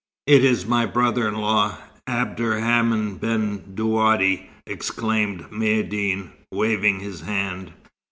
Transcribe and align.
"It 0.25 0.43
is 0.43 0.65
my 0.65 0.87
brother 0.87 1.27
in 1.27 1.35
law, 1.35 1.77
Abderrhaman 2.07 3.19
ben 3.19 3.59
Douadi," 3.75 4.49
exclaimed 4.65 5.43
Maïeddine, 5.51 6.31
waving 6.51 7.01
his 7.01 7.21
hand. 7.21 7.71